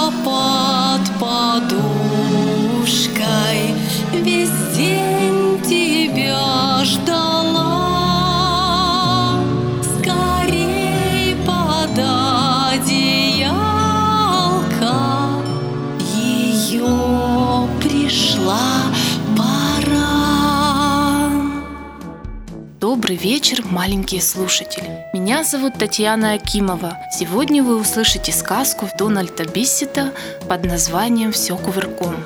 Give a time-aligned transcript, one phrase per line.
[23.08, 25.06] Добрый вечер, маленькие слушатели.
[25.14, 26.98] Меня зовут Татьяна Акимова.
[27.10, 30.12] Сегодня вы услышите сказку Дональда Биссета
[30.50, 32.18] под названием «Все кувырком».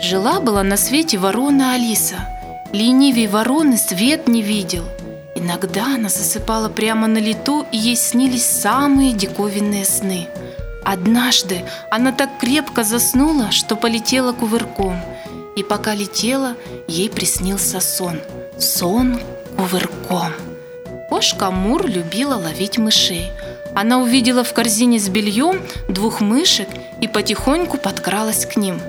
[0.00, 2.18] Жила-была на свете ворона Алиса.
[2.72, 4.84] Ленивей вороны свет не видел.
[5.34, 10.28] Иногда она засыпала прямо на лету, и ей снились самые диковинные сны.
[10.84, 15.00] Однажды она так крепко заснула, что полетела кувырком.
[15.56, 16.54] И пока летела,
[16.86, 18.20] ей приснился сон.
[18.60, 19.20] Сон
[19.56, 20.32] кувырком.
[21.08, 23.30] Кошка Мур любила ловить мышей.
[23.72, 26.68] Она увидела в корзине с бельем двух мышек
[27.00, 28.80] и потихоньку подкралась к ним.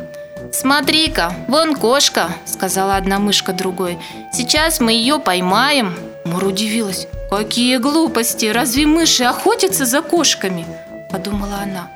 [0.52, 4.00] «Смотри-ка, вон кошка!»– сказала одна мышка другой.
[4.34, 7.08] «Сейчас мы ее поймаем!» Мур удивилась.
[7.30, 8.47] «Какие глупости!
[8.47, 10.66] Разве мыши охотятся за кошками?»–
[11.12, 11.92] подумала она.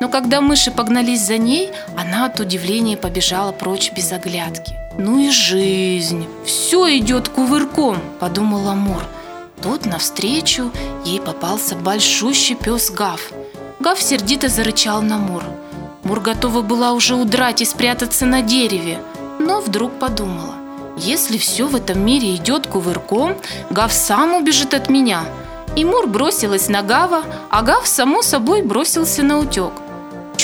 [0.00, 4.74] Но когда мыши погнались за ней, она от удивления побежала прочь без оглядки.
[4.98, 6.26] «Ну и жизнь!
[6.44, 9.02] Все идет кувырком!»– подумала Мур.
[9.62, 10.72] Тут навстречу
[11.04, 13.20] ей попался большущий пес Гав.
[13.78, 15.44] Гав сердито зарычал на Мур.
[16.02, 18.98] Мур готова была уже удрать и спрятаться на дереве,
[19.38, 20.54] но вдруг подумала,
[20.96, 23.36] если все в этом мире идет кувырком,
[23.68, 25.24] Гав сам убежит от меня.
[25.76, 29.72] И Мур бросилась на Гава, а Гав, само собой, бросился на утек.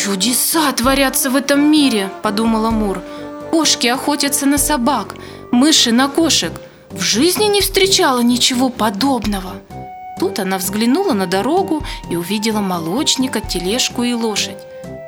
[0.07, 3.03] «Чудеса творятся в этом мире»,– подумала Мур.
[3.51, 5.17] «Кошки охотятся на собак,
[5.51, 6.53] мыши на кошек.
[6.93, 9.55] В жизни не встречала ничего подобного».
[10.21, 14.59] Тут она взглянула на дорогу и увидела молочника, тележку и лошадь.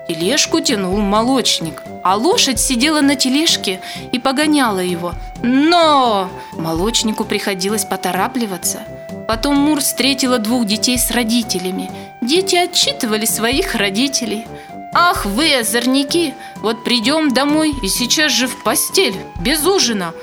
[0.09, 3.81] Тележку тянул молочник, а лошадь сидела на тележке
[4.11, 5.13] и погоняла его.
[5.45, 8.81] Но молочнику приходилось поторапливаться.
[9.29, 11.89] Потом Мур встретила двух детей с родителями.
[12.21, 14.45] Дети отчитывали своих родителей.
[14.95, 16.35] «Ах вы, озорники!
[16.57, 20.15] Вот придем домой и сейчас же в постель, без ужина!»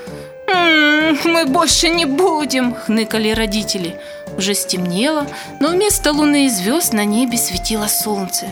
[0.48, 3.96] «М-м, «Мы больше не будем!»– хныкали родители.
[4.36, 5.26] Уже стемнело,
[5.60, 8.46] но вместо луны и звезд на небе светило солнце.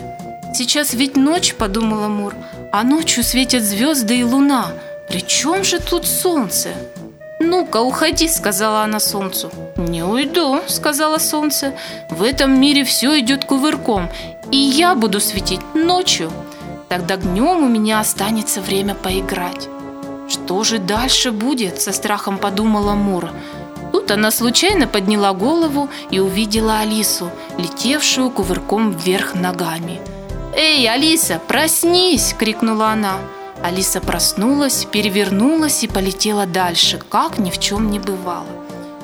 [0.53, 2.33] «Сейчас ведь ночь»,– подумала Мур,–
[2.71, 4.73] «а ночью светят звезды и луна.
[5.07, 6.73] При чем же тут солнце?»
[7.45, 9.51] «Ну-ка, уходи»,– сказала она солнцу.
[9.77, 11.73] «Не уйду»,– сказала солнце.
[12.09, 14.09] «В этом мире все идет кувырком,
[14.49, 16.31] и я буду светить ночью.
[16.89, 19.69] Тогда днем у меня останется время поиграть».
[20.27, 23.29] «Что же дальше будет?»– со страхом подумала Мур.
[23.91, 27.29] Тут она случайно подняла голову и увидела Алису,
[27.59, 30.01] летевшую кувырком вверх ногами.
[30.55, 33.17] «Эй, Алиса, проснись!»– крикнула она.
[33.65, 38.45] Алиса проснулась, перевернулась и полетела дальше, как ни в чем не бывало.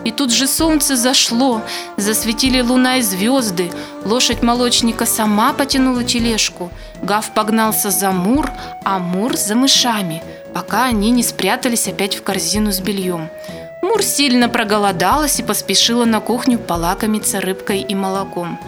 [0.03, 1.63] И тут же солнце зашло,
[1.97, 3.71] засветили луна и звезды,
[4.05, 6.69] лошадь молочника сама потянула тележку,
[7.01, 8.51] Гав погнался за Мур,
[8.83, 10.21] а Мур за мышами,
[10.53, 13.29] пока они не спрятались опять в корзину с бельем.
[13.81, 18.59] Мур сильно проголодалась и поспешила на кухню полакомиться рыбкой и молоком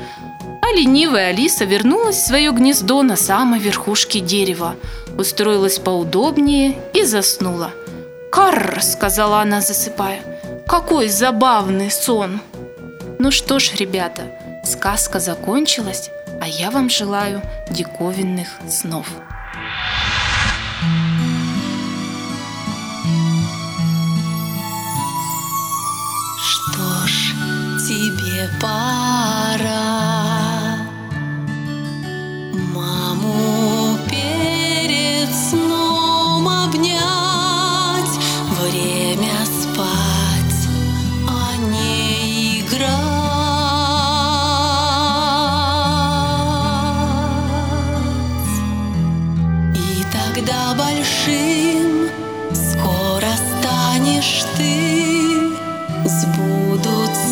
[0.76, 4.76] ленивая Алиса вернулась в свое гнездо на самой верхушке дерева,
[5.18, 7.72] устроилась поудобнее и заснула.
[8.32, 10.22] «Карр!»– сказала она, засыпая.
[10.68, 12.42] «Какой забавный сон!»
[13.24, 14.24] Ну что ж, ребята,
[14.66, 16.10] сказка закончилась,
[16.42, 19.08] а я вам желаю диковинных снов.
[26.38, 27.34] Что ж,
[27.88, 29.93] тебе пора.
[50.34, 52.10] когда большим
[52.54, 55.52] скоро станешь ты,
[56.06, 57.23] сбудутся.